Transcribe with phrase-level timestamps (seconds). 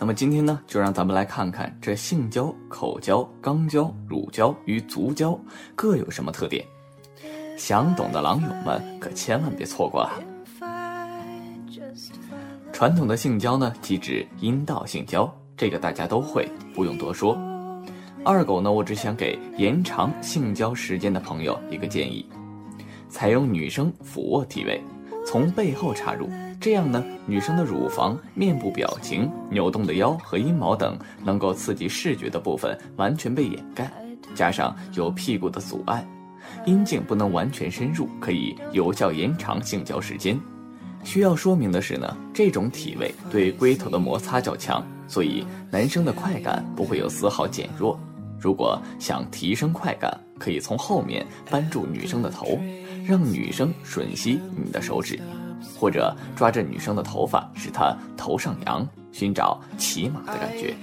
[0.00, 5.38] 那么今天呢，就让咱们来看看这性交、口交、肛交、乳交与足交
[5.76, 6.64] 各有什么特点。
[7.58, 10.10] 想懂的狼友们可千万别错过了。
[12.72, 17.38] 传统的性交呢，即指阴道性交，这个大家都会，不用多说。
[18.24, 22.26] 二狗呢，我只想给延长性交时间的朋友一个建议：
[23.10, 24.82] 采用女生俯卧体位，
[25.30, 26.28] 从背后插入。
[26.60, 33.88] 这样呢，女生的乳房、面部表情、扭动的腰和阴毛等能够刺激视觉的部分完全被掩盖，
[34.34, 36.04] 加上有屁股的阻碍，
[36.66, 40.36] 阴茎不能完全深入，可以有效延长性交时间。
[41.04, 47.96] 需要说明的是呢，这种体位对龟头的摩擦较强，所以男生的快感不会有丝毫减弱。
[48.36, 52.58] 如果想提升快感，可以从后面扳住女生的头，
[53.10, 55.20] 让女生吮吸你的手指。
[55.76, 60.74] 或者抓着女生的头发，使她头上扬，寻找骑马的感觉。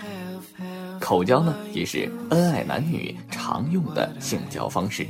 [0.99, 5.05] 口交呢，也是恩爱男女常用的性交方式，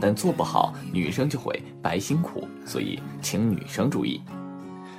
[0.00, 2.48] 但做不好，女生就会白辛苦。
[2.64, 4.20] 所以，请女生注意。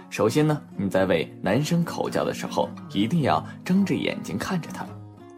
[0.10, 4.86] 首先呢，你在为男生口交的时候，一定要睁着眼睛看着他，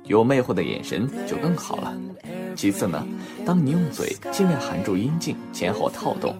[0.05, 1.93] 有魅惑的眼神就更好了。
[2.55, 3.05] 其次呢，
[3.45, 6.35] 当你用嘴尽量含住阴茎，前后套动。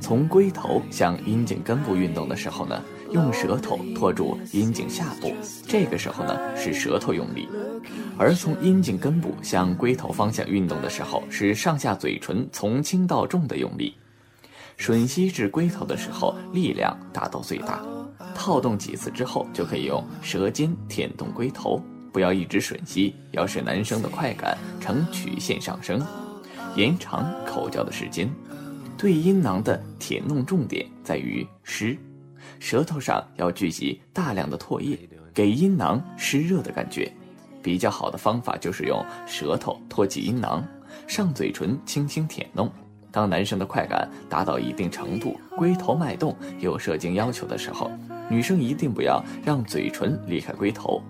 [0.00, 5.30] 从龟头向阴茎根部运动的时候呢，用舌头托住阴茎下部，
[5.66, 7.46] 这个时候呢是舌头用力；
[8.16, 13.94] 而从阴茎根部向龟头方向运动的时候，是上下嘴唇从轻到重的用力。
[14.78, 17.84] 吮吸至龟头的时候，力量达到最大。
[18.34, 21.78] 套动几次之后，就可以用舌尖舔动龟头，
[22.12, 26.04] 不要一直吮吸，要使男生的快感呈曲线上升，
[26.76, 28.28] 延长口交的时间。
[28.96, 31.96] 对阴囊的舔弄重点在于湿，
[32.58, 34.98] 舌头上要聚集大量的唾液，
[35.32, 37.10] 给阴囊湿热的感觉。
[37.62, 40.66] 比较好的方法就是用舌头托起阴囊，
[41.06, 42.70] 上嘴唇轻轻舔弄。
[43.12, 47.90] 当男生的快感达到一定程度，龟头脉动有射精要求的时候，
[48.30, 51.02] 女生一定不要让嘴唇离开龟头，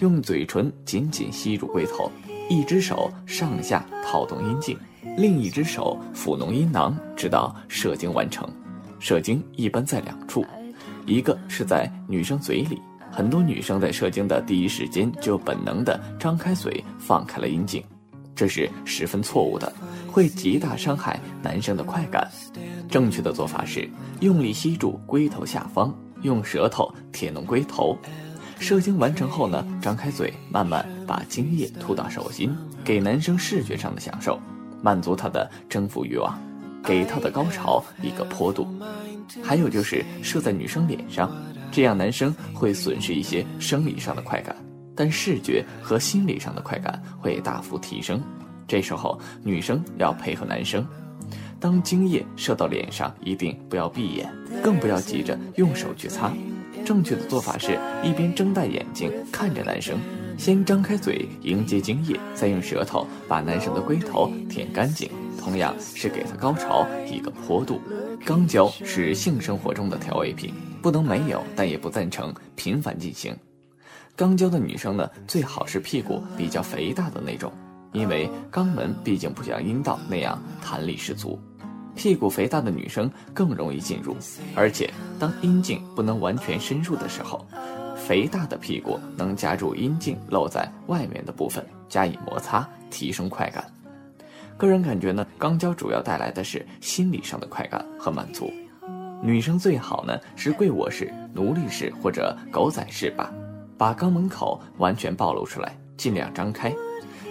[0.00, 2.10] 用嘴唇紧紧吸住龟头，
[2.48, 4.76] 一只手上下套动阴茎。
[5.16, 8.48] 另一只手抚弄阴囊，直到射精完成。
[8.98, 10.44] 射精一般在两处，
[11.06, 12.80] 一个是在女生嘴里，
[13.10, 17.84] 很多女生在射精的第一时间就本能的张开嘴放开了阴茎，
[18.34, 19.70] 这是十分错误的，
[20.10, 22.26] 会极大伤害男生的快感。
[22.88, 23.88] 正确的做法是
[24.20, 27.96] 用力吸住龟头下方，用舌头舔弄龟头。
[28.58, 32.54] 射精完成后呢，张开嘴，慢慢把精液吐到手心，
[32.84, 34.40] 给男生视觉上的享受。
[34.82, 36.38] 满足他的征服欲望，
[36.82, 38.68] 给他的高潮一个坡度。
[39.42, 41.30] 还有就是射在女生脸上，
[41.72, 44.54] 这样男生会损失一些生理上的快感，
[44.94, 48.22] 但视觉和心理上的快感会大幅提升。
[48.68, 50.86] 这时候女生要配合男生，
[51.58, 54.30] 当精液射到脸上，一定不要闭眼，
[54.62, 56.30] 更不要急着用手去擦。
[56.84, 59.98] 正确的做法是一边睁大眼睛看着男生。
[60.36, 65.08] 先张开嘴迎接精液，再用舌头把男生的龟头舔干净，
[65.38, 67.80] 同样是给他高潮一个坡度。
[68.26, 70.52] 肛交是性生活中的调味品，
[70.82, 73.36] 不能没有，但也不赞成频繁进行。
[74.16, 77.52] 肛交的女生呢，最好是屁股比较肥大的那种，
[77.92, 81.38] 因为肛门毕竟不像阴道那样弹力十足，
[81.94, 84.16] 屁股肥大的女生更容易进入，
[84.54, 87.44] 而且当阴茎不能完全深入的时候。
[87.96, 93.64] 肥大的屁股能夹住阴茎露在外面的部分，加以摩擦，提升快感。
[94.58, 98.52] 个人感觉呢，肛交主要带来的是心理上的快感和满足。
[99.22, 103.32] 女生最好呢是跪卧式、奴隶式或者狗仔式吧，
[103.78, 106.74] 把肛门口完全暴露出来，尽量张开。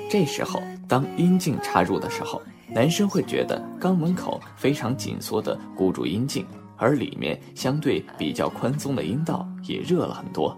[0.10, 2.42] 这时候，当阴茎插入的时候，
[2.74, 6.46] 男生会觉得肛门口非常紧缩的箍住阴茎。
[6.76, 10.58] 而里面相对比较宽松的阴道也热了很多，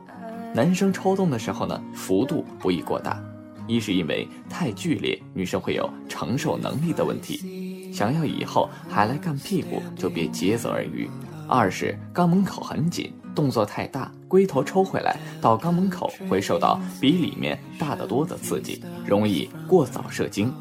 [0.55, 3.21] 男生抽动的时候呢，幅度不宜过大，
[3.67, 11.07] 一是因为太剧烈，女生会有承受能力的问题，想要以后还来干屁股就别竭泽而渔；
[11.47, 20.51] 二是肛门口很紧，动作太大，龟头抽回来到肛门口会受到比里面大得多的刺激，容易过早射精，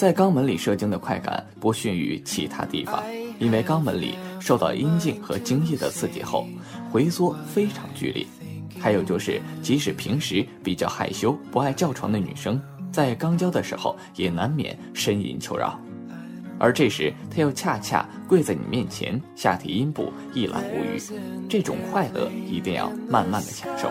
[0.00, 3.04] 在肛门里射精的快感不逊于其他地方。
[3.38, 6.46] 因为肛门里受到阴茎和精液的刺激后，
[6.90, 8.26] 回缩非常剧烈。
[8.80, 12.58] 还有就是，即使平时比较害羞、不爱叫床的女生，
[12.90, 15.78] 在肛交的时候也难免呻吟求饶。
[16.58, 20.98] 而这时，她又恰恰跪在你面前，下体阴部一览无余，
[21.46, 23.90] 这种快乐一定要慢慢的享受。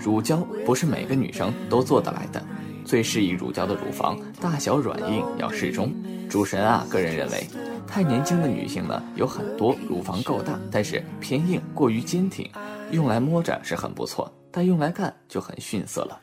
[0.00, 2.44] 乳胶不是每个女生都做得来的，
[2.86, 5.92] 最适宜乳胶的乳房大小软硬要适中。
[6.30, 7.46] 主神啊，个人认为，
[7.86, 12.48] 太年轻的女性呢，有很多乳房够大，但是偏硬，过于坚挺，
[12.92, 16.20] 用来摸着是很不错，但用来干就很逊色了。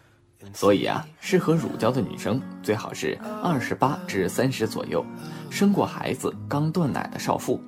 [0.54, 5.06] 所以啊，适合乳胶的女生最好是二十八至三十左右，
[5.50, 7.62] 生过孩子、刚断奶的少妇。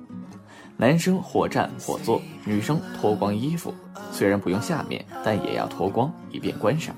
[0.78, 3.74] 男生或站或坐，女生脱光衣服，
[4.12, 6.94] 虽然不用下面，但也要脱光，以便观赏。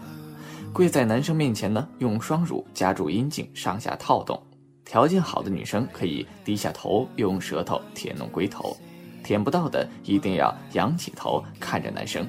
[0.72, 4.40] 跪在男生面前呢，用双乳夹住阴茎，上下套动。
[4.84, 8.76] 条件好的女生可以低下头，用舌头舔弄龟头；
[9.22, 12.26] 舔不到的，一定要仰起头看着男生。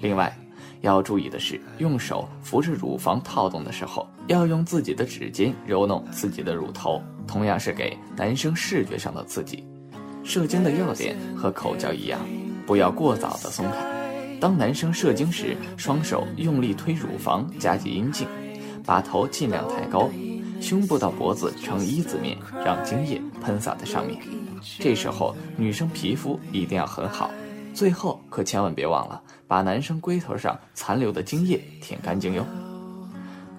[0.00, 0.34] 另外，
[0.80, 9.66] 要注意的是，用手扶着乳房套动的时候，要用自己的指尖揉弄自己的乳头，同样是给男生视觉上的刺激。
[10.22, 12.20] 射精的要点和口交一样，
[12.66, 13.89] 不要过早的松开。
[14.40, 18.26] 当男生射精时，双手用力推乳房，夹紧阴茎，
[18.84, 20.08] 把头尽量抬高，
[20.60, 24.18] 胸部到脖子呈一字面，让精液喷洒在上面。
[24.78, 27.30] 这时候女生皮肤一定要很好。
[27.72, 32.44] 最后可千万别忘了把男生龟头上残留的精液舔干净哟。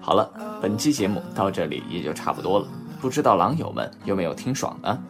[0.00, 0.30] 好了，
[0.60, 2.68] 本期节目到这里也就差不多了，
[3.00, 5.02] 不知道狼友们有没有听爽呢？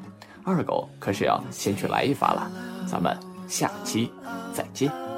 [0.45, 2.51] 二狗可是要先去来一发了，
[2.87, 3.17] 咱们
[3.49, 4.11] 下期
[4.53, 5.12] 再见。